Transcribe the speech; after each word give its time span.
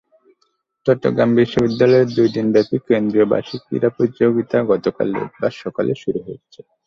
চট্টগ্রাম 0.85 1.29
বিশ্ববিদ্যালয়ের 1.37 2.09
দুই 2.17 2.29
দিনব্যাপী 2.35 2.77
কেন্দ্রীয় 2.87 3.27
বার্ষিক 3.31 3.61
ক্রীড়া 3.65 3.89
প্রতিযোগিতা 3.95 4.57
গতকাল 4.71 5.07
রোববার 5.15 5.53
সকালে 5.63 5.93
শুরু 6.01 6.19
হয়েছে। 6.25 6.59